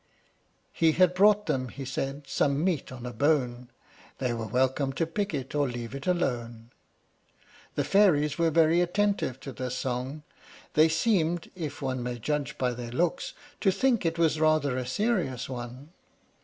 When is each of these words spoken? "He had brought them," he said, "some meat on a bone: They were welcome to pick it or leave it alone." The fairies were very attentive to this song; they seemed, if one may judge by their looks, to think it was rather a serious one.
"He 0.73 0.93
had 0.93 1.13
brought 1.13 1.45
them," 1.45 1.69
he 1.69 1.85
said, 1.85 2.23
"some 2.25 2.63
meat 2.63 2.91
on 2.91 3.05
a 3.05 3.13
bone: 3.13 3.69
They 4.17 4.33
were 4.33 4.47
welcome 4.47 4.93
to 4.93 5.05
pick 5.05 5.31
it 5.31 5.53
or 5.53 5.67
leave 5.67 5.93
it 5.93 6.07
alone." 6.07 6.71
The 7.75 7.83
fairies 7.83 8.35
were 8.39 8.49
very 8.49 8.81
attentive 8.81 9.39
to 9.41 9.51
this 9.51 9.75
song; 9.77 10.23
they 10.73 10.89
seemed, 10.89 11.51
if 11.55 11.83
one 11.83 12.01
may 12.01 12.17
judge 12.17 12.57
by 12.57 12.71
their 12.71 12.89
looks, 12.91 13.33
to 13.59 13.69
think 13.69 14.03
it 14.03 14.17
was 14.17 14.39
rather 14.39 14.75
a 14.75 14.87
serious 14.87 15.47
one. 15.47 15.89